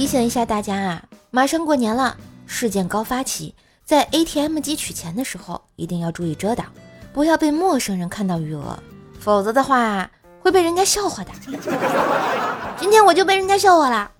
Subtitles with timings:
[0.00, 3.54] 提醒一下大家啊，马上过年了，事件高发起，
[3.84, 6.68] 在 ATM 机取钱的时候一定要注意遮挡，
[7.12, 8.78] 不要被陌生人看到余额，
[9.18, 10.10] 否则的话
[10.40, 11.30] 会被人家笑话的。
[12.80, 14.10] 今天我就被人家笑话了。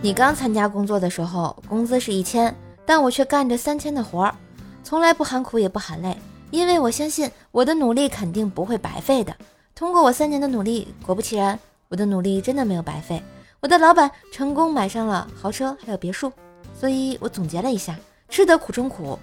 [0.00, 2.52] 你刚参加工作的时候，工资是一千，
[2.84, 4.34] 但我却干着三千的活儿，
[4.82, 6.18] 从来不喊苦也不喊累，
[6.50, 9.32] 因为我相信我的努力肯定不会白费的。
[9.74, 13.22] 通过我三年的努力，果不其然，我的努力真的没有白费。
[13.60, 16.30] 我的老板成功买上了豪车，还有别墅。
[16.78, 17.96] 所以我总结了一下，
[18.28, 19.18] 吃得苦中苦，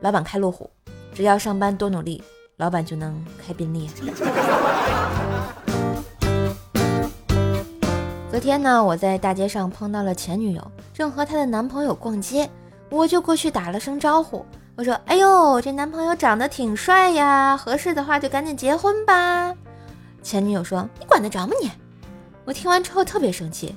[0.00, 0.70] 老板开路虎，
[1.12, 2.22] 只要上班多努力，
[2.58, 3.90] 老板就能开宾利。
[8.30, 12.48] 昨天呢，我在大街上碰到了前女友，正和她的男朋友逛街，
[12.88, 19.54] 我就过去打了声招呼，我说：“哎呦，这男朋友长得挺帅呀，合适的话就赶紧结婚吧。”
[20.22, 21.70] 前女友说：“你管得着吗你？”
[22.44, 23.74] 我听完之后特别生气，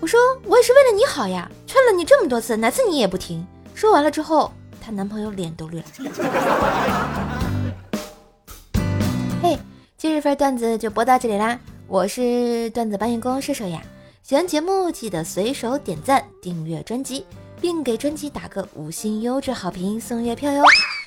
[0.00, 5.84] 我说：“我也是为了你好呀，劝了你这么多次，哪次你也不听。”说完了之后，她男朋友脸都绿了。
[9.40, 9.56] 嘿，
[9.96, 13.80] 今日份段子就播到这里啦，我是段子搬运工射手呀。
[14.24, 17.24] 喜欢节目记得随手点赞、订阅专辑，
[17.60, 20.62] 并给专辑打个五星优质好评送月票哟！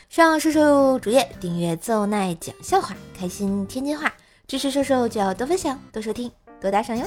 [0.09, 4.13] 上瘦瘦主页订阅奏奈讲笑话，开心天津话，
[4.47, 6.31] 支持瘦瘦就要多分享、多收听、
[6.61, 7.05] 多打赏哟！